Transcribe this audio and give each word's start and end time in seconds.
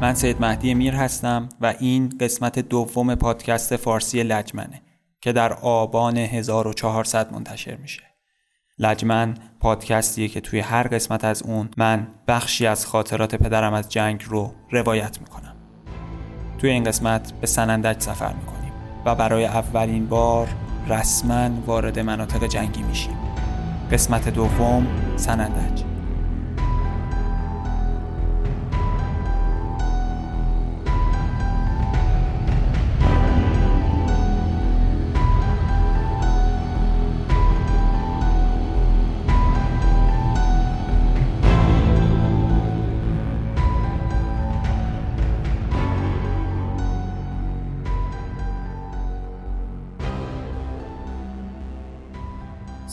من 0.00 0.14
سید 0.14 0.40
مهدی 0.40 0.74
میر 0.74 0.94
هستم 0.94 1.48
و 1.60 1.74
این 1.78 2.12
قسمت 2.20 2.58
دوم 2.58 3.14
پادکست 3.14 3.76
فارسی 3.76 4.22
لجمنه 4.22 4.82
که 5.20 5.32
در 5.32 5.52
آبان 5.52 6.16
1400 6.16 7.32
منتشر 7.32 7.76
میشه. 7.76 8.02
لجمن 8.78 9.34
پادکستیه 9.60 10.28
که 10.28 10.40
توی 10.40 10.60
هر 10.60 10.88
قسمت 10.88 11.24
از 11.24 11.42
اون 11.42 11.68
من 11.76 12.06
بخشی 12.28 12.66
از 12.66 12.86
خاطرات 12.86 13.34
پدرم 13.34 13.74
از 13.74 13.88
جنگ 13.88 14.24
رو 14.26 14.54
روایت 14.70 15.20
می‌کنم. 15.20 15.56
توی 16.58 16.70
این 16.70 16.84
قسمت 16.84 17.32
به 17.32 17.46
سنندج 17.46 18.02
سفر 18.02 18.32
می‌کنیم 18.32 18.72
و 19.04 19.14
برای 19.14 19.44
اولین 19.44 20.06
بار 20.06 20.48
رسما 20.88 21.50
وارد 21.66 21.98
مناطق 21.98 22.46
جنگی 22.46 22.82
میشیم. 22.82 23.18
قسمت 23.92 24.28
دوم 24.28 24.86
سنندج. 25.16 25.89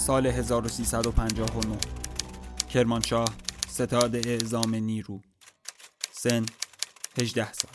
سال 0.08 0.28
1359 0.28 1.78
کرمانشاه 2.70 3.28
ستاد 3.68 4.16
اعزام 4.16 4.76
نیرو. 4.76 5.22
سن 6.12 6.46
18 7.22 7.54
سال. 7.54 7.72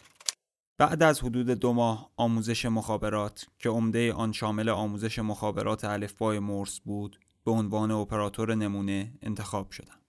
بعد 0.78 1.02
از 1.02 1.20
حدود 1.20 1.50
دو 1.50 1.72
ماه 1.72 2.10
آموزش 2.16 2.66
مخابرات 2.66 3.46
که 3.58 3.68
عمده 3.68 4.12
آن 4.12 4.32
شامل 4.32 4.68
آموزش 4.68 5.18
مخابرات 5.18 5.84
الفبای 5.84 6.38
مورس 6.38 6.80
بود 6.80 7.20
به 7.44 7.50
عنوان 7.50 7.90
اپراتور 7.90 8.54
نمونه 8.54 9.12
انتخاب 9.22 9.70
شدم. 9.70 10.00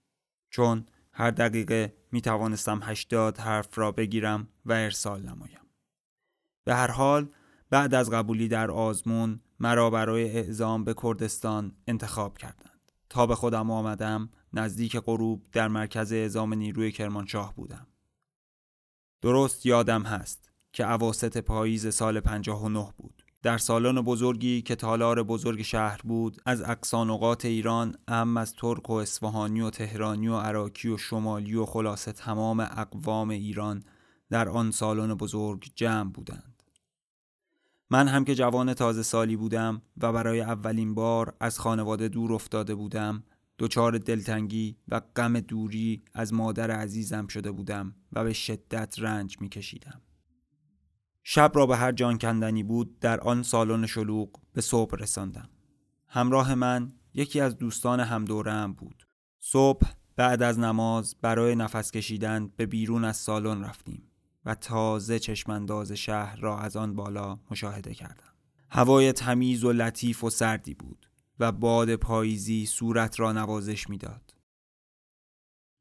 چون 0.50 0.86
هر 1.12 1.30
دقیقه 1.30 1.94
می 2.12 2.20
توانستم 2.20 2.80
80 2.82 3.38
حرف 3.38 3.78
را 3.78 3.92
بگیرم 3.92 4.48
و 4.64 4.72
ارسال 4.72 5.22
نمایم. 5.22 5.66
به 6.64 6.74
هر 6.74 6.90
حال 6.90 7.28
بعد 7.70 7.94
از 7.94 8.10
قبولی 8.10 8.48
در 8.48 8.70
آزمون 8.70 9.40
مرا 9.60 9.90
برای 9.90 10.30
اعزام 10.30 10.84
به 10.84 10.94
کردستان 11.02 11.72
انتخاب 11.86 12.38
کردند. 12.38 12.92
تا 13.08 13.26
به 13.26 13.34
خودم 13.34 13.70
آمدم 13.70 14.28
نزدیک 14.52 14.96
غروب 14.96 15.42
در 15.52 15.68
مرکز 15.68 16.12
اعزام 16.12 16.54
نیروی 16.54 16.92
کرمانشاه 16.92 17.54
بودم. 17.54 17.86
درست 19.22 19.66
یادم 19.66 20.02
هست 20.02 20.52
که 20.72 20.84
عواست 20.84 21.38
پاییز 21.38 21.94
سال 21.94 22.20
59 22.20 22.92
بود. 22.96 23.24
در 23.42 23.58
سالن 23.58 24.00
بزرگی 24.00 24.62
که 24.62 24.76
تالار 24.76 25.22
بزرگ 25.22 25.62
شهر 25.62 26.00
بود 26.04 26.42
از 26.46 26.62
اقصانقات 26.62 27.44
ایران 27.44 27.96
ام 28.08 28.36
از 28.36 28.54
ترک 28.54 28.90
و 28.90 28.92
اصفهانی 28.92 29.60
و 29.60 29.70
تهرانی 29.70 30.28
و 30.28 30.36
عراکی 30.36 30.88
و 30.88 30.96
شمالی 30.96 31.54
و 31.54 31.66
خلاصه 31.66 32.12
تمام 32.12 32.60
اقوام 32.60 33.30
ایران 33.30 33.82
در 34.30 34.48
آن 34.48 34.70
سالن 34.70 35.14
بزرگ 35.14 35.70
جمع 35.74 36.10
بودند. 36.10 36.53
من 37.90 38.08
هم 38.08 38.24
که 38.24 38.34
جوان 38.34 38.74
تازه 38.74 39.02
سالی 39.02 39.36
بودم 39.36 39.82
و 40.00 40.12
برای 40.12 40.40
اولین 40.40 40.94
بار 40.94 41.36
از 41.40 41.58
خانواده 41.58 42.08
دور 42.08 42.32
افتاده 42.32 42.74
بودم 42.74 43.24
دچار 43.58 43.98
دلتنگی 43.98 44.76
و 44.88 45.00
غم 45.16 45.40
دوری 45.40 46.02
از 46.14 46.32
مادر 46.32 46.70
عزیزم 46.70 47.26
شده 47.26 47.50
بودم 47.52 47.94
و 48.12 48.24
به 48.24 48.32
شدت 48.32 48.94
رنج 48.98 49.40
می 49.40 49.48
کشیدم. 49.48 50.00
شب 51.22 51.52
را 51.54 51.66
به 51.66 51.76
هر 51.76 51.92
جان 51.92 52.18
کندنی 52.18 52.62
بود 52.62 52.98
در 52.98 53.20
آن 53.20 53.42
سالن 53.42 53.86
شلوغ 53.86 54.28
به 54.52 54.60
صبح 54.60 54.96
رساندم. 54.96 55.48
همراه 56.08 56.54
من 56.54 56.92
یکی 57.14 57.40
از 57.40 57.58
دوستان 57.58 58.00
همدورم 58.00 58.72
بود. 58.72 59.06
صبح 59.40 59.86
بعد 60.16 60.42
از 60.42 60.58
نماز 60.58 61.16
برای 61.22 61.56
نفس 61.56 61.90
کشیدن 61.90 62.50
به 62.56 62.66
بیرون 62.66 63.04
از 63.04 63.16
سالن 63.16 63.64
رفتیم. 63.64 64.02
و 64.44 64.54
تازه 64.54 65.18
چشمانداز 65.18 65.92
شهر 65.92 66.36
را 66.36 66.58
از 66.58 66.76
آن 66.76 66.94
بالا 66.94 67.38
مشاهده 67.50 67.94
کردم. 67.94 68.34
هوای 68.70 69.12
تمیز 69.12 69.64
و 69.64 69.72
لطیف 69.72 70.24
و 70.24 70.30
سردی 70.30 70.74
بود 70.74 71.10
و 71.40 71.52
باد 71.52 71.96
پاییزی 71.96 72.66
صورت 72.66 73.20
را 73.20 73.32
نوازش 73.32 73.90
می‌داد. 73.90 74.34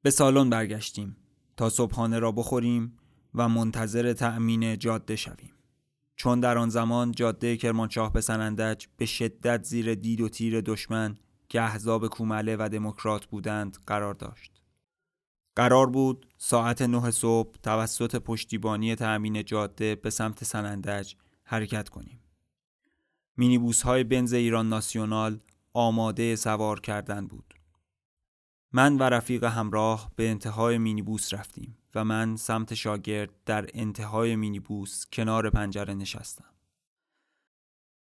به 0.01 0.09
سالن 0.09 0.49
برگشتیم 0.49 1.17
تا 1.57 1.69
صبحانه 1.69 2.19
را 2.19 2.31
بخوریم 2.31 2.97
و 3.33 3.49
منتظر 3.49 4.13
تأمین 4.13 4.77
جاده 4.77 5.15
شویم. 5.15 5.53
چون 6.15 6.39
در 6.39 6.57
آن 6.57 6.69
زمان 6.69 7.11
جاده 7.11 7.57
کرمانشاه 7.57 8.13
به 8.13 8.21
سنندج 8.21 8.85
به 8.97 9.05
شدت 9.05 9.63
زیر 9.63 9.95
دید 9.95 10.21
و 10.21 10.29
تیر 10.29 10.61
دشمن 10.61 11.17
که 11.49 11.61
احزاب 11.61 12.07
کومله 12.07 12.55
و 12.59 12.69
دموکرات 12.69 13.25
بودند 13.25 13.77
قرار 13.87 14.13
داشت. 14.13 14.52
قرار 15.55 15.89
بود 15.89 16.27
ساعت 16.37 16.81
نه 16.81 17.11
صبح 17.11 17.55
توسط 17.63 18.15
پشتیبانی 18.15 18.95
تأمین 18.95 19.43
جاده 19.43 19.95
به 19.95 20.09
سمت 20.09 20.43
سنندج 20.43 21.13
حرکت 21.43 21.89
کنیم. 21.89 22.19
مینیبوس 23.37 23.81
های 23.81 24.03
بنز 24.03 24.33
ایران 24.33 24.69
ناسیونال 24.69 25.39
آماده 25.73 26.35
سوار 26.35 26.79
کردن 26.79 27.27
بود. 27.27 27.53
من 28.71 28.97
و 28.97 29.03
رفیق 29.03 29.43
همراه 29.43 30.11
به 30.15 30.29
انتهای 30.29 30.77
مینیبوس 30.77 31.33
رفتیم 31.33 31.77
و 31.95 32.05
من 32.05 32.35
سمت 32.35 32.73
شاگرد 32.73 33.29
در 33.45 33.69
انتهای 33.73 34.35
مینیبوس 34.35 35.05
کنار 35.13 35.49
پنجره 35.49 35.93
نشستم. 35.93 36.53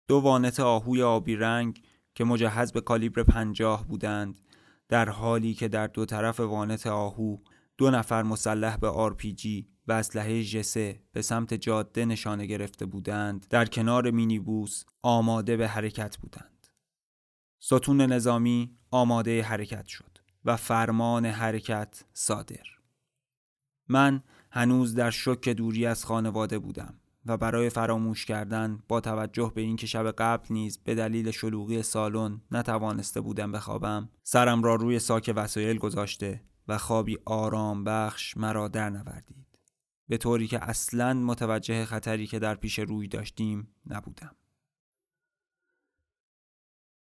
دو 0.08 0.16
وانت 0.16 0.60
آهوی 0.60 1.02
آبی 1.02 1.36
رنگ 1.36 1.82
که 2.14 2.24
مجهز 2.24 2.72
به 2.72 2.80
کالیبر 2.80 3.22
پنجاه 3.22 3.86
بودند 3.86 4.40
در 4.88 5.08
حالی 5.08 5.54
که 5.54 5.68
در 5.68 5.86
دو 5.86 6.04
طرف 6.04 6.40
وانت 6.40 6.86
آهو 6.86 7.36
دو 7.78 7.90
نفر 7.90 8.22
مسلح 8.22 8.76
به 8.76 8.88
آرپیجی 8.88 9.68
و 9.88 9.92
اسلحه 9.92 10.44
ژسه 10.44 11.02
به 11.12 11.22
سمت 11.22 11.54
جاده 11.54 12.04
نشانه 12.04 12.46
گرفته 12.46 12.86
بودند 12.86 13.46
در 13.50 13.64
کنار 13.64 14.10
مینیبوس 14.10 14.84
آماده 15.02 15.56
به 15.56 15.68
حرکت 15.68 16.16
بودند. 16.16 16.66
ستون 17.60 18.00
نظامی 18.00 18.78
آماده 18.90 19.42
حرکت 19.42 19.86
شد 19.86 20.18
و 20.44 20.56
فرمان 20.56 21.26
حرکت 21.26 22.04
صادر. 22.12 22.64
من 23.88 24.22
هنوز 24.50 24.94
در 24.94 25.10
شوک 25.10 25.48
دوری 25.48 25.86
از 25.86 26.04
خانواده 26.04 26.58
بودم. 26.58 27.00
و 27.28 27.36
برای 27.36 27.70
فراموش 27.70 28.24
کردن 28.24 28.82
با 28.88 29.00
توجه 29.00 29.52
به 29.54 29.60
اینکه 29.60 29.86
شب 29.86 30.10
قبل 30.10 30.46
نیز 30.50 30.78
به 30.78 30.94
دلیل 30.94 31.30
شلوغی 31.30 31.82
سالن 31.82 32.40
نتوانسته 32.50 33.20
بودم 33.20 33.52
بخوابم 33.52 34.08
سرم 34.22 34.62
را 34.62 34.74
روی 34.74 34.98
ساک 34.98 35.32
وسایل 35.36 35.78
گذاشته 35.78 36.42
و 36.68 36.78
خوابی 36.78 37.18
آرام 37.24 37.84
بخش 37.84 38.36
مرا 38.36 38.68
در 38.68 38.90
نوردید 38.90 39.46
به 40.08 40.16
طوری 40.16 40.46
که 40.46 40.64
اصلا 40.64 41.14
متوجه 41.14 41.84
خطری 41.84 42.26
که 42.26 42.38
در 42.38 42.54
پیش 42.54 42.78
روی 42.78 43.08
داشتیم 43.08 43.68
نبودم. 43.86 44.36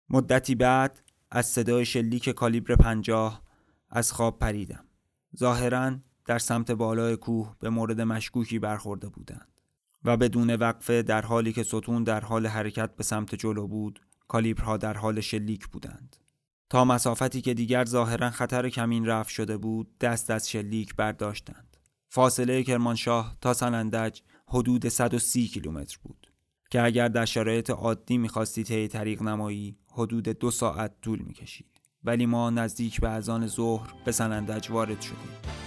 مدتی 0.08 0.54
بعد 0.54 1.02
از 1.30 1.46
صدای 1.46 1.84
شلیک 1.84 2.30
کالیبر 2.30 2.76
پنجاه 2.76 3.42
از 3.90 4.12
خواب 4.12 4.38
پریدم. 4.38 4.84
ظاهرا 5.36 5.96
در 6.24 6.38
سمت 6.38 6.70
بالای 6.70 7.16
کوه 7.16 7.56
به 7.60 7.70
مورد 7.70 8.00
مشکوکی 8.00 8.58
برخورده 8.58 9.08
بودند. 9.08 9.55
و 10.06 10.16
بدون 10.16 10.54
وقفه 10.54 11.02
در 11.02 11.22
حالی 11.22 11.52
که 11.52 11.62
ستون 11.62 12.04
در 12.04 12.20
حال 12.20 12.46
حرکت 12.46 12.96
به 12.96 13.04
سمت 13.04 13.34
جلو 13.34 13.66
بود 13.66 14.00
کالیبرها 14.28 14.76
در 14.76 14.94
حال 14.94 15.20
شلیک 15.20 15.66
بودند. 15.68 16.16
تا 16.70 16.84
مسافتی 16.84 17.40
که 17.40 17.54
دیگر 17.54 17.84
ظاهرا 17.84 18.30
خطر 18.30 18.68
کمین 18.68 19.06
رفت 19.06 19.30
شده 19.30 19.56
بود 19.56 19.98
دست 19.98 20.30
از 20.30 20.50
شلیک 20.50 20.94
برداشتند. 20.96 21.76
فاصله 22.08 22.62
کرمانشاه 22.62 23.36
تا 23.40 23.54
سنندج 23.54 24.20
حدود 24.48 24.88
130 24.88 25.48
کیلومتر 25.48 25.98
بود 26.02 26.32
که 26.70 26.82
اگر 26.82 27.08
در 27.08 27.24
شرایط 27.24 27.70
عادی 27.70 28.18
می‌خواستی 28.18 28.64
طی 28.64 28.88
طریق 28.88 29.22
نمایی 29.22 29.76
حدود 29.92 30.28
دو 30.28 30.50
ساعت 30.50 31.00
طول 31.02 31.18
می‌کشید. 31.18 31.80
ولی 32.04 32.26
ما 32.26 32.50
نزدیک 32.50 33.00
به 33.00 33.08
اذان 33.08 33.46
ظهر 33.46 33.94
به 34.04 34.12
سنندج 34.12 34.70
وارد 34.70 35.00
شدیم. 35.00 35.65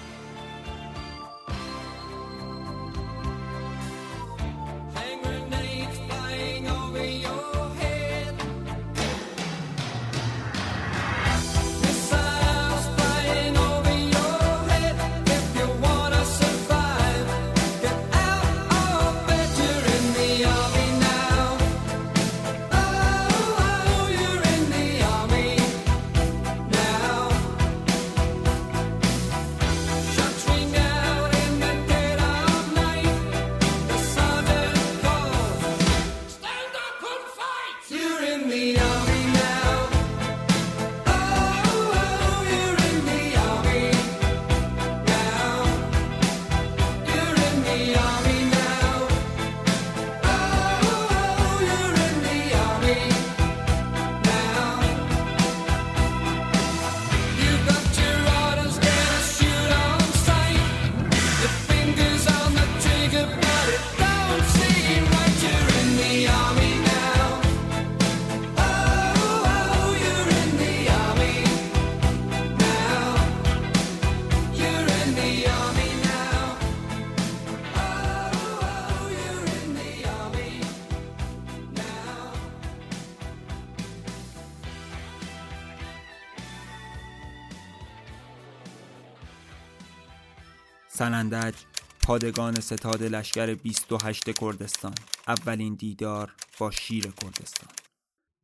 سنندج 90.99 91.55
پادگان 92.03 92.59
ستاد 92.59 93.03
لشکر 93.03 93.55
28 93.55 94.39
کردستان. 94.39 94.93
اولین 95.27 95.75
دیدار 95.75 96.35
با 96.59 96.71
شیر 96.71 97.11
کردستان. 97.11 97.69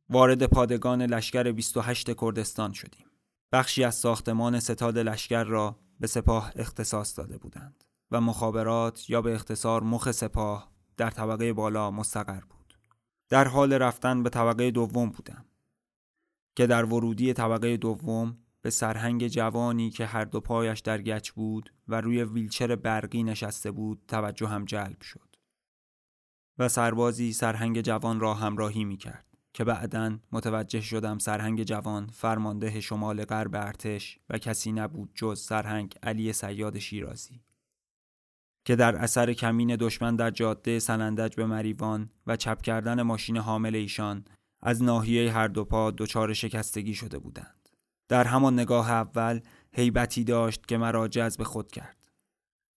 وارد 0.08 0.46
پادگان 0.46 1.02
لشکر 1.02 1.52
28 1.52 2.20
کردستان 2.20 2.72
شدیم. 2.72 3.06
بخشی 3.52 3.84
از 3.84 3.94
ساختمان 3.94 4.60
ستاد 4.60 4.98
لشکر 4.98 5.44
را 5.44 5.76
به 6.00 6.06
سپاه 6.06 6.52
اختصاص 6.56 7.18
داده 7.18 7.38
بودند 7.38 7.84
و 8.10 8.20
مخابرات 8.20 9.10
یا 9.10 9.22
به 9.22 9.34
اختصار 9.34 9.82
مخ 9.82 10.10
سپاه 10.10 10.72
در 10.96 11.10
طبقه 11.10 11.52
بالا 11.52 11.90
مستقر 11.90 12.40
بود. 12.40 12.78
در 13.28 13.48
حال 13.48 13.72
رفتن 13.72 14.22
به 14.22 14.30
طبقه 14.30 14.70
دوم 14.70 15.10
بودم 15.10 15.44
که 16.54 16.66
در 16.66 16.84
ورودی 16.84 17.32
طبقه 17.32 17.76
دوم 17.76 18.38
به 18.66 18.70
سرهنگ 18.70 19.28
جوانی 19.28 19.90
که 19.90 20.06
هر 20.06 20.24
دو 20.24 20.40
پایش 20.40 20.80
در 20.80 21.02
گچ 21.02 21.30
بود 21.30 21.72
و 21.88 22.00
روی 22.00 22.22
ویلچر 22.22 22.76
برقی 22.76 23.22
نشسته 23.22 23.70
بود 23.70 24.02
توجه 24.08 24.48
هم 24.48 24.64
جلب 24.64 25.02
شد. 25.02 25.36
و 26.58 26.68
سربازی 26.68 27.32
سرهنگ 27.32 27.80
جوان 27.80 28.20
را 28.20 28.34
همراهی 28.34 28.84
می 28.84 28.96
کرد 28.96 29.26
که 29.54 29.64
بعدا 29.64 30.18
متوجه 30.32 30.80
شدم 30.80 31.18
سرهنگ 31.18 31.62
جوان 31.62 32.06
فرمانده 32.06 32.80
شمال 32.80 33.24
غرب 33.24 33.54
ارتش 33.54 34.18
و 34.30 34.38
کسی 34.38 34.72
نبود 34.72 35.10
جز 35.14 35.40
سرهنگ 35.40 35.94
علی 36.02 36.32
سیاد 36.32 36.78
شیرازی 36.78 37.42
که 38.64 38.76
در 38.76 38.96
اثر 38.96 39.32
کمین 39.32 39.76
دشمن 39.76 40.16
در 40.16 40.30
جاده 40.30 40.78
سنندج 40.78 41.36
به 41.36 41.46
مریوان 41.46 42.10
و 42.26 42.36
چپ 42.36 42.62
کردن 42.62 43.02
ماشین 43.02 43.36
حامل 43.36 43.74
ایشان 43.74 44.24
از 44.62 44.82
ناحیه 44.82 45.32
هر 45.32 45.48
دو 45.48 45.64
پا 45.64 45.90
دچار 45.90 46.32
شکستگی 46.32 46.94
شده 46.94 47.18
بودند. 47.18 47.55
در 48.08 48.24
همان 48.24 48.54
نگاه 48.54 48.90
اول 48.90 49.40
هیبتی 49.72 50.24
داشت 50.24 50.66
که 50.66 50.78
مرا 50.78 51.08
جذب 51.08 51.42
خود 51.42 51.70
کرد 51.70 51.96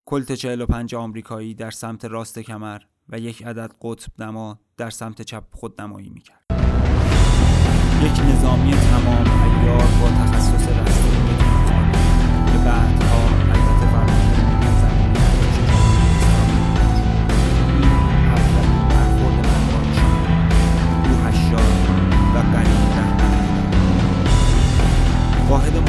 کلت 0.06 0.32
45 0.32 0.96
آمریکایی 0.96 1.54
در 1.54 1.72
سمت 1.72 2.06
راست 2.06 2.40
کمر 2.40 2.80
و 3.10 3.20
یک 3.20 3.44
عدد 3.44 3.72
قطب 3.82 4.22
نما 4.24 4.60
در 4.78 4.90
سمت 4.90 5.22
چپ 5.22 5.44
خود 5.52 5.82
نمایی 5.82 6.10
می 6.10 6.22
کرد. 6.22 6.46
یک 8.04 8.20
نظامی 8.20 8.72
تمام 8.72 9.62
ایار 9.62 9.88
با 10.02 10.10
تخصص 10.10 10.68
رسمی 10.68 11.20
بعدها 12.66 13.09
واحد 25.50 25.89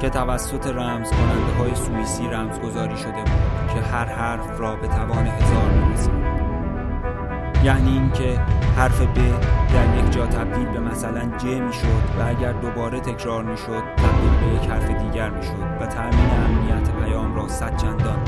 که 0.00 0.10
توسط 0.10 0.66
رمز 0.66 1.10
کننده 1.10 1.52
های 1.58 1.74
سوئیسی 1.74 2.28
رمزگذاری 2.28 2.96
شده 2.96 3.10
بود 3.12 3.74
که 3.74 3.80
هر 3.80 4.04
حرف 4.04 4.60
را 4.60 4.76
به 4.76 4.88
توان 4.88 5.26
هزار 5.26 5.70
می 5.70 5.96
یعنی 7.64 7.90
اینکه 7.90 8.38
حرف 8.76 9.00
ب 9.00 9.14
در 9.72 9.98
یک 9.98 10.10
جا 10.12 10.26
تبدیل 10.26 10.66
به 10.66 10.80
مثلا 10.80 11.38
ج 11.38 11.44
می 11.44 11.72
شد 11.72 12.20
و 12.20 12.28
اگر 12.28 12.52
دوباره 12.52 13.00
تکرار 13.00 13.44
می 13.44 13.56
شد 13.56 13.82
تبدیل 13.96 14.40
به 14.40 14.54
یک 14.54 14.70
حرف 14.70 14.90
دیگر 14.90 15.30
می 15.30 15.42
شد 15.42 15.66
و 15.80 15.86
تأمین 15.86 16.30
امنیت 16.30 16.90
پیام 16.90 17.34
را 17.34 17.48
صد 17.48 17.76
چندان 17.76 18.18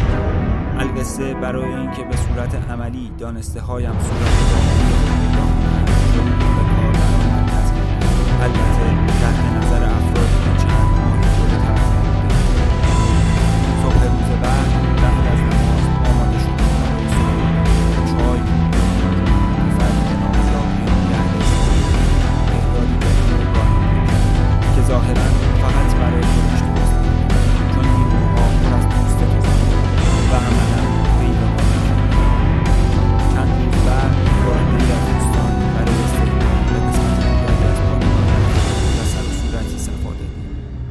القصه 0.79 1.35
برای 1.35 1.75
اینکه 1.75 2.03
به 2.05 2.17
صورت 2.17 2.71
عملی 2.71 3.13
دانسته 3.19 3.61
هایم 3.61 3.93
صورت 3.93 4.69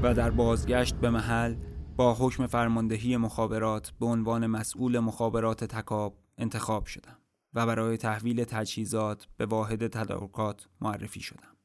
و 0.08 0.14
در 0.14 0.30
بازگشت 0.30 0.96
به 0.96 1.10
محل 1.10 1.56
با 1.96 2.14
حکم 2.20 2.48
فرماندهی 2.48 3.18
مخابرات 3.18 3.94
به 4.00 4.06
عنوان 4.06 4.48
مسئول 4.48 5.00
مخابرات 5.00 5.64
تکاب 5.64 6.18
انتخاب 6.38 6.86
شدم 6.86 7.18
و 7.54 7.66
برای 7.66 7.98
تحویل 7.98 8.44
تجهیزات 8.44 9.28
به 9.38 9.46
واحد 9.46 9.88
تدارکات 9.88 10.68
معرفی 10.82 11.20
شدم. 11.20 11.58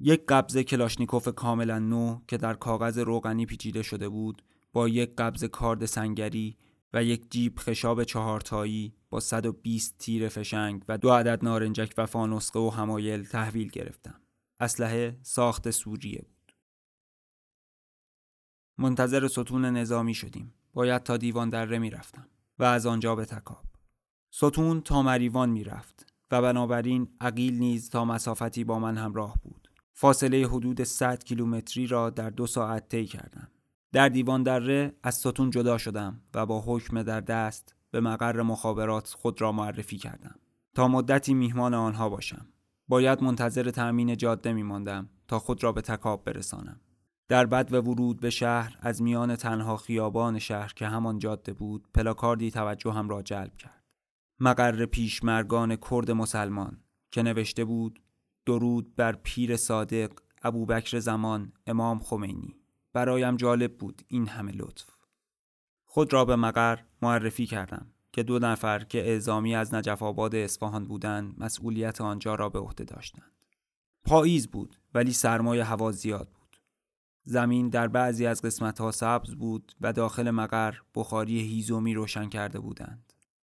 یک 0.00 0.26
قبض 0.28 0.58
کلاشنیکوف 0.58 1.28
کاملا 1.28 1.78
نو 1.78 2.20
که 2.28 2.36
در 2.36 2.54
کاغذ 2.54 2.98
روغنی 2.98 3.46
پیچیده 3.46 3.82
شده 3.82 4.08
بود 4.08 4.42
با 4.72 4.88
یک 4.88 5.16
قبض 5.18 5.44
کارد 5.44 5.84
سنگری 5.84 6.56
و 6.92 7.04
یک 7.04 7.30
جیب 7.30 7.58
خشاب 7.58 8.04
چهارتایی 8.04 8.94
با 9.10 9.20
120 9.20 9.98
تیر 9.98 10.28
فشنگ 10.28 10.84
و 10.88 10.98
دو 10.98 11.10
عدد 11.10 11.44
نارنجک 11.44 11.94
و 11.98 12.06
فانوسقه 12.06 12.60
و 12.60 12.70
همایل 12.70 13.24
تحویل 13.24 13.68
گرفتم. 13.68 14.20
اسلحه 14.60 15.18
ساخت 15.22 15.70
سوریه 15.70 16.18
بود. 16.18 16.41
منتظر 18.78 19.28
ستون 19.28 19.64
نظامی 19.64 20.14
شدیم. 20.14 20.54
باید 20.74 21.02
تا 21.02 21.16
دیوان 21.16 21.50
دره 21.50 21.78
می 21.78 21.90
رفتم 21.90 22.26
و 22.58 22.64
از 22.64 22.86
آنجا 22.86 23.14
به 23.14 23.24
تکاب. 23.24 23.64
ستون 24.30 24.80
تا 24.80 25.02
مریوان 25.02 25.50
می 25.50 25.64
رفت 25.64 26.12
و 26.30 26.42
بنابراین 26.42 27.08
عقیل 27.20 27.58
نیز 27.58 27.90
تا 27.90 28.04
مسافتی 28.04 28.64
با 28.64 28.78
من 28.78 28.96
همراه 28.96 29.34
بود. 29.42 29.68
فاصله 29.92 30.46
حدود 30.46 30.82
100 30.82 31.24
کیلومتری 31.24 31.86
را 31.86 32.10
در 32.10 32.30
دو 32.30 32.46
ساعت 32.46 32.88
طی 32.88 33.06
کردم. 33.06 33.48
در 33.92 34.08
دیوان 34.08 34.42
دره 34.42 34.94
از 35.02 35.14
ستون 35.14 35.50
جدا 35.50 35.78
شدم 35.78 36.20
و 36.34 36.46
با 36.46 36.62
حکم 36.66 37.02
در 37.02 37.20
دست 37.20 37.74
به 37.90 38.00
مقر 38.00 38.42
مخابرات 38.42 39.08
خود 39.08 39.40
را 39.40 39.52
معرفی 39.52 39.98
کردم. 39.98 40.34
تا 40.74 40.88
مدتی 40.88 41.34
میهمان 41.34 41.74
آنها 41.74 42.08
باشم. 42.08 42.46
باید 42.88 43.22
منتظر 43.22 43.70
تأمین 43.70 44.16
جاده 44.16 44.52
می 44.52 44.62
ماندم 44.62 45.08
تا 45.28 45.38
خود 45.38 45.62
را 45.62 45.72
به 45.72 45.80
تکاب 45.80 46.24
برسانم. 46.24 46.80
در 47.28 47.46
بد 47.46 47.72
و 47.72 47.76
ورود 47.76 48.20
به 48.20 48.30
شهر 48.30 48.78
از 48.80 49.02
میان 49.02 49.36
تنها 49.36 49.76
خیابان 49.76 50.38
شهر 50.38 50.72
که 50.76 50.86
همان 50.86 51.18
جاده 51.18 51.52
بود 51.52 51.88
پلاکاردی 51.94 52.50
توجه 52.50 52.92
هم 52.92 53.08
را 53.08 53.22
جلب 53.22 53.56
کرد. 53.56 53.84
مقر 54.40 54.86
پیشمرگان 54.86 55.76
کرد 55.76 56.10
مسلمان 56.10 56.80
که 57.10 57.22
نوشته 57.22 57.64
بود 57.64 58.02
درود 58.46 58.96
بر 58.96 59.12
پیر 59.12 59.56
صادق 59.56 60.10
ابوبکر 60.42 60.98
زمان 60.98 61.52
امام 61.66 61.98
خمینی. 61.98 62.56
برایم 62.92 63.36
جالب 63.36 63.78
بود 63.78 64.02
این 64.08 64.28
همه 64.28 64.52
لطف. 64.52 64.90
خود 65.84 66.12
را 66.12 66.24
به 66.24 66.36
مقر 66.36 66.78
معرفی 67.02 67.46
کردم 67.46 67.86
که 68.12 68.22
دو 68.22 68.38
نفر 68.38 68.84
که 68.84 68.98
اعزامی 68.98 69.54
از 69.54 69.74
نجف 69.74 70.02
آباد 70.02 70.34
اصفهان 70.34 70.84
بودند 70.84 71.34
مسئولیت 71.38 72.00
آنجا 72.00 72.34
را 72.34 72.48
به 72.48 72.58
عهده 72.58 72.84
داشتند. 72.84 73.32
پاییز 74.04 74.48
بود 74.48 74.76
ولی 74.94 75.12
سرمای 75.12 75.60
هوا 75.60 75.92
زیاد 75.92 76.28
بود. 76.28 76.41
زمین 77.24 77.68
در 77.68 77.88
بعضی 77.88 78.26
از 78.26 78.42
قسمتها 78.42 78.90
سبز 78.90 79.34
بود 79.34 79.72
و 79.80 79.92
داخل 79.92 80.30
مقر 80.30 80.74
بخاری 80.94 81.40
هیزومی 81.40 81.94
روشن 81.94 82.28
کرده 82.28 82.60
بودند. 82.60 83.12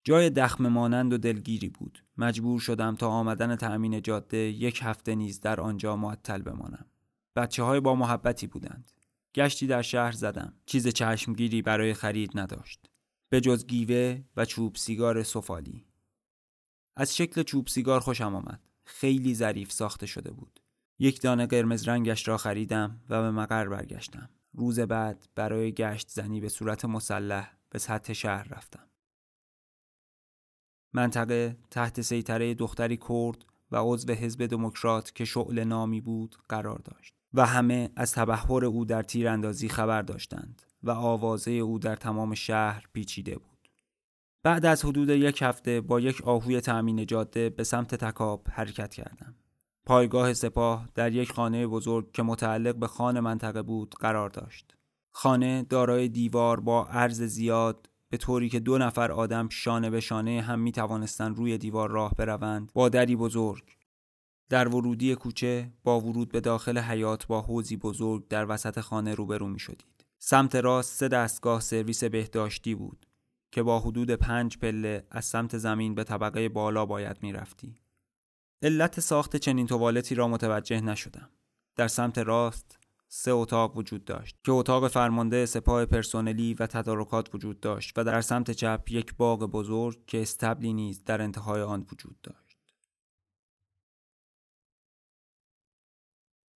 جای 0.04 0.30
دخم 0.30 0.68
مانند 0.68 1.14
و 1.14 1.18
دلگیری 1.18 1.70
بود. 1.70 2.04
مجبور 2.18 2.60
شدم 2.60 2.96
تا 2.96 3.08
آمدن 3.08 3.56
تأمین 3.56 4.02
جاده 4.02 4.38
یک 4.38 4.80
هفته 4.84 5.16
نیز 5.16 5.40
در 5.40 5.62
آنجا 5.62 5.96
معطل 5.96 6.42
بمانم. 6.42 6.86
بچه 7.36 7.64
های 7.64 7.80
با 7.80 7.96
محبتی 7.96 8.48
بودند. 8.48 8.92
گشتی 9.36 9.68
در 9.68 9.82
شهر 9.82 10.12
زدم. 10.12 10.54
چیز 10.66 10.88
چشمگیری 10.88 11.62
برای 11.62 11.94
خرید 11.94 12.40
نداشت. 12.40 12.90
به 13.30 13.42
جز 13.42 13.66
گیوه 13.66 14.22
و 14.38 14.46
چوب 14.46 14.76
سیگار 14.76 15.24
سفالی. 15.24 15.86
از 16.96 17.16
شکل 17.16 17.44
چوب 17.44 17.68
سیگار 17.68 18.00
خوشم 18.00 18.36
آمد. 18.36 18.68
خیلی 18.86 19.36
ظریف 19.36 19.72
ساخته 19.72 20.06
شده 20.06 20.32
بود. 20.32 20.63
یک 21.04 21.22
دانه 21.22 21.46
قرمز 21.46 21.88
رنگش 21.88 22.28
را 22.28 22.38
خریدم 22.38 23.02
و 23.10 23.22
به 23.22 23.32
مقر 23.32 23.70
برگشتم. 23.70 24.30
روز 24.54 24.80
بعد 24.80 25.28
برای 25.36 25.72
گشت 25.72 26.10
زنی 26.10 26.42
به 26.42 26.50
صورت 26.50 26.86
مسلح 26.86 27.54
به 27.70 27.80
سطح 27.80 28.14
شهر 28.14 28.48
رفتم. 28.48 28.88
منطقه 30.94 31.58
تحت 31.72 32.02
سیطره 32.02 32.54
دختری 32.54 32.98
کرد 32.98 33.46
و 33.72 33.78
عضو 33.82 34.14
حزب 34.14 34.46
دموکرات 34.46 35.16
که 35.16 35.26
شعل 35.26 35.64
نامی 35.64 36.02
بود 36.02 36.36
قرار 36.50 36.80
داشت 36.80 37.14
و 37.34 37.46
همه 37.46 37.90
از 37.96 38.14
تبهر 38.14 38.66
او 38.66 38.86
در 38.86 39.04
تیراندازی 39.04 39.70
خبر 39.70 40.02
داشتند 40.02 40.62
و 40.84 40.92
آوازه 40.92 41.52
او 41.52 41.80
در 41.80 41.96
تمام 41.96 42.34
شهر 42.34 42.88
پیچیده 42.94 43.38
بود. 43.38 43.70
بعد 44.44 44.66
از 44.66 44.86
حدود 44.86 45.10
یک 45.10 45.42
هفته 45.42 45.82
با 45.82 46.00
یک 46.00 46.22
آهوی 46.22 46.62
تأمین 46.62 47.06
جاده 47.06 47.50
به 47.50 47.64
سمت 47.64 47.96
تکاب 47.96 48.48
حرکت 48.52 48.94
کردم. 48.94 49.33
پایگاه 49.86 50.34
سپاه 50.34 50.90
در 50.96 51.14
یک 51.14 51.32
خانه 51.32 51.68
بزرگ 51.68 52.12
که 52.12 52.24
متعلق 52.24 52.76
به 52.76 52.88
خان 52.88 53.20
منطقه 53.20 53.62
بود 53.62 53.96
قرار 54.00 54.30
داشت. 54.30 54.76
خانه 55.12 55.64
دارای 55.64 56.08
دیوار 56.08 56.60
با 56.60 56.86
عرض 56.86 57.22
زیاد 57.22 57.90
به 58.10 58.18
طوری 58.18 58.50
که 58.50 58.60
دو 58.60 58.78
نفر 58.78 59.12
آدم 59.12 59.50
شانه 59.50 59.90
به 59.90 60.00
شانه 60.00 60.42
هم 60.42 60.60
می 60.60 60.72
توانستند 60.72 61.38
روی 61.38 61.58
دیوار 61.58 61.90
راه 61.90 62.14
بروند 62.18 62.72
با 62.74 62.90
دری 62.90 63.16
بزرگ 63.16 63.64
در 64.50 64.68
ورودی 64.68 65.16
کوچه 65.16 65.72
با 65.84 66.00
ورود 66.00 66.32
به 66.32 66.42
داخل 66.42 66.78
حیات 66.78 67.28
با 67.28 67.42
حوزی 67.42 67.78
بزرگ 67.78 68.28
در 68.28 68.52
وسط 68.52 68.80
خانه 68.80 69.16
روبرو 69.16 69.48
می 69.48 69.60
شدید. 69.60 70.06
سمت 70.20 70.56
راست 70.56 70.98
سه 70.98 71.08
دستگاه 71.08 71.62
سرویس 71.62 72.04
بهداشتی 72.04 72.76
بود 72.76 73.06
که 73.52 73.64
با 73.64 73.80
حدود 73.80 74.12
پنج 74.12 74.58
پله 74.58 75.08
از 75.12 75.26
سمت 75.26 75.58
زمین 75.58 75.96
به 75.96 76.04
طبقه 76.04 76.50
بالا 76.50 76.86
باید 76.86 77.18
می 77.22 77.34
رفتی. 77.34 77.76
علت 78.64 79.00
ساخت 79.00 79.36
چنین 79.36 79.68
توالتی 79.68 80.16
را 80.16 80.28
متوجه 80.28 80.82
نشدم. 80.82 81.30
در 81.76 81.88
سمت 81.88 82.18
راست 82.18 82.80
سه 83.08 83.32
اتاق 83.32 83.78
وجود 83.78 84.06
داشت 84.06 84.38
که 84.44 84.52
اتاق 84.52 84.88
فرمانده 84.88 85.46
سپاه 85.46 85.86
پرسنلی 85.86 86.54
و 86.54 86.68
تدارکات 86.68 87.36
وجود 87.36 87.60
داشت 87.60 87.98
و 87.98 88.04
در 88.04 88.22
سمت 88.22 88.52
چپ 88.52 88.84
یک 88.90 89.16
باغ 89.16 89.40
بزرگ 89.40 90.06
که 90.06 90.22
استبلی 90.22 90.74
نیز 90.74 91.04
در 91.04 91.22
انتهای 91.22 91.62
آن 91.62 91.88
وجود 91.92 92.22
داشت. 92.22 92.58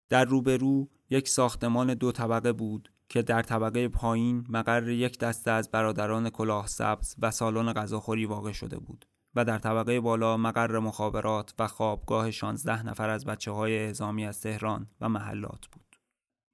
در 0.09 0.25
روبرو 0.25 0.89
یک 1.11 1.29
ساختمان 1.29 1.95
دو 1.95 2.13
طبقه 2.13 2.53
بود 2.53 2.93
که 3.09 3.23
در 3.23 3.43
طبقه 3.43 3.89
پایین 3.89 4.47
مقر 4.49 4.89
یک 4.89 5.19
دسته 5.19 5.51
از 5.51 5.71
برادران 5.71 6.31
کلاه 6.31 6.67
سبز 6.67 7.15
و 7.19 7.31
سالن 7.31 7.73
غذاخوری 7.73 8.27
واقع 8.27 8.53
شده 8.53 8.79
بود 8.79 9.07
و 9.37 9.45
در 9.45 9.59
طبقه 9.59 10.01
بالا 10.01 10.37
مقر 10.37 10.79
مخابرات 10.79 11.55
و 11.59 11.67
خوابگاه 11.67 12.31
16 12.31 12.87
نفر 12.87 13.09
از 13.09 13.25
بچه 13.25 13.51
های 13.51 13.79
اعزامی 13.79 14.27
از 14.27 14.41
تهران 14.41 14.87
و 15.01 15.09
محلات 15.09 15.67
بود. 15.73 15.97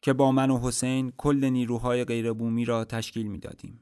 که 0.02 0.12
با 0.12 0.32
من 0.32 0.50
و 0.50 0.58
حسین 0.58 1.12
کل 1.16 1.44
نیروهای 1.44 2.04
غیربومی 2.04 2.64
را 2.64 2.84
تشکیل 2.84 3.26
می‌دادیم. 3.26 3.80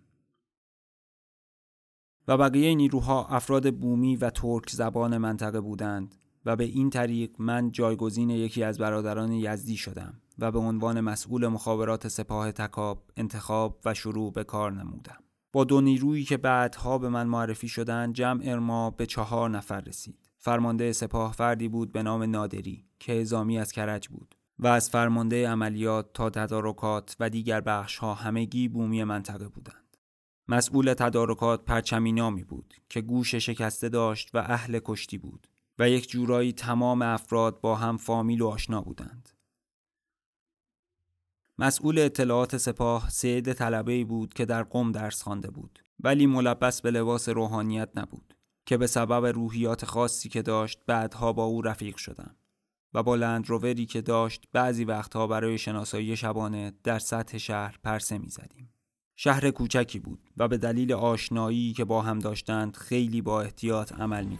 و 2.28 2.36
بقیه 2.36 2.74
نیروها 2.74 3.26
افراد 3.26 3.74
بومی 3.74 4.16
و 4.16 4.30
ترک 4.30 4.70
زبان 4.70 5.18
منطقه 5.18 5.60
بودند 5.60 6.14
و 6.44 6.56
به 6.56 6.64
این 6.64 6.90
طریق 6.90 7.30
من 7.38 7.70
جایگزین 7.70 8.30
یکی 8.30 8.62
از 8.62 8.78
برادران 8.78 9.32
یزدی 9.32 9.76
شدم 9.76 10.20
و 10.38 10.52
به 10.52 10.58
عنوان 10.58 11.00
مسئول 11.00 11.46
مخابرات 11.46 12.08
سپاه 12.08 12.52
تکاب 12.52 13.02
انتخاب 13.16 13.80
و 13.84 13.94
شروع 13.94 14.32
به 14.32 14.44
کار 14.44 14.72
نمودم. 14.72 15.18
با 15.52 15.64
دو 15.64 15.80
نیرویی 15.80 16.24
که 16.24 16.36
بعدها 16.36 16.98
به 16.98 17.08
من 17.08 17.26
معرفی 17.26 17.68
شدند 17.68 18.14
جمع 18.14 18.54
ما 18.54 18.90
به 18.90 19.06
چهار 19.06 19.50
نفر 19.50 19.80
رسید. 19.80 20.30
فرمانده 20.38 20.92
سپاه 20.92 21.32
فردی 21.32 21.68
بود 21.68 21.92
به 21.92 22.02
نام 22.02 22.22
نادری 22.22 22.84
که 22.98 23.20
ازامی 23.20 23.58
از 23.58 23.72
کرج 23.72 24.08
بود. 24.08 24.34
و 24.58 24.66
از 24.66 24.90
فرمانده 24.90 25.48
عملیات 25.48 26.12
تا 26.14 26.30
تدارکات 26.30 27.16
و 27.20 27.30
دیگر 27.30 27.60
بخش 27.60 27.96
ها 27.96 28.14
همگی 28.14 28.68
بومی 28.68 29.04
منطقه 29.04 29.48
بودند. 29.48 29.96
مسئول 30.48 30.94
تدارکات 30.94 31.64
پرچمی 31.64 32.12
نامی 32.12 32.44
بود 32.44 32.74
که 32.88 33.00
گوش 33.00 33.34
شکسته 33.34 33.88
داشت 33.88 34.30
و 34.34 34.38
اهل 34.38 34.80
کشتی 34.84 35.18
بود 35.18 35.46
و 35.78 35.90
یک 35.90 36.08
جورایی 36.10 36.52
تمام 36.52 37.02
افراد 37.02 37.60
با 37.60 37.76
هم 37.76 37.96
فامیل 37.96 38.42
و 38.42 38.46
آشنا 38.46 38.80
بودند. 38.80 39.28
مسئول 41.60 41.98
اطلاعات 41.98 42.56
سپاه 42.56 43.10
سید 43.10 43.52
طلبه 43.52 44.04
بود 44.04 44.34
که 44.34 44.44
در 44.44 44.62
قم 44.62 44.92
درس 44.92 45.22
خوانده 45.22 45.50
بود 45.50 45.78
ولی 46.00 46.26
ملبس 46.26 46.80
به 46.80 46.90
لباس 46.90 47.28
روحانیت 47.28 47.88
نبود 47.94 48.34
که 48.66 48.76
به 48.76 48.86
سبب 48.86 49.26
روحیات 49.26 49.84
خاصی 49.84 50.28
که 50.28 50.42
داشت 50.42 50.80
بعدها 50.86 51.32
با 51.32 51.44
او 51.44 51.62
رفیق 51.62 51.96
شدم. 51.96 52.36
و 52.94 53.02
با 53.02 53.16
لندرووری 53.16 53.86
که 53.86 54.00
داشت 54.00 54.44
بعضی 54.52 54.84
وقتها 54.84 55.26
برای 55.26 55.58
شناسایی 55.58 56.16
شبانه 56.16 56.72
در 56.84 56.98
سطح 56.98 57.38
شهر 57.38 57.78
پرسه 57.84 58.18
می 58.18 58.28
زدیم. 58.28 58.74
شهر 59.16 59.50
کوچکی 59.50 59.98
بود 59.98 60.30
و 60.36 60.48
به 60.48 60.58
دلیل 60.58 60.92
آشنایی 60.92 61.72
که 61.72 61.84
با 61.84 62.02
هم 62.02 62.18
داشتند 62.18 62.76
خیلی 62.76 63.22
با 63.22 63.42
احتیاط 63.42 63.92
عمل 63.92 64.24
می 64.24 64.38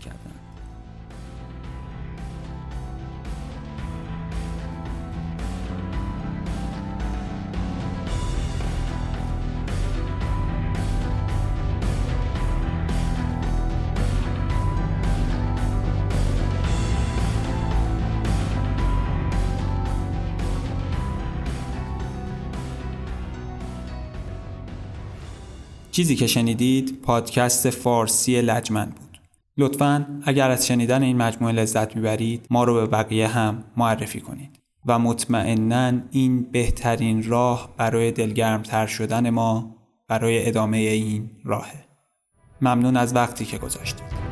چیزی 25.90 26.16
که 26.16 26.26
شنیدید 26.26 27.00
پادکست 27.02 27.70
فارسی 27.70 28.42
لجمن 28.42 28.84
بود. 28.84 29.20
لطفا 29.58 30.20
اگر 30.24 30.50
از 30.50 30.66
شنیدن 30.66 31.02
این 31.02 31.16
مجموعه 31.16 31.54
لذت 31.54 31.96
می‌برید 31.96 32.46
ما 32.50 32.64
رو 32.64 32.74
به 32.74 32.86
بقیه 32.86 33.28
هم 33.28 33.64
معرفی 33.76 34.20
کنید 34.20 34.60
و 34.86 34.98
مطمئنا 34.98 35.92
این 36.10 36.42
بهترین 36.42 37.28
راه 37.28 37.74
برای 37.76 38.12
دلگرمتر 38.12 38.86
شدن 38.86 39.30
ما 39.30 39.76
برای 40.08 40.48
ادامه 40.48 40.78
این 40.78 41.30
راهه. 41.44 41.84
ممنون 42.60 42.96
از 42.96 43.14
وقتی 43.14 43.44
که 43.44 43.58
گذاشتید. 43.58 44.29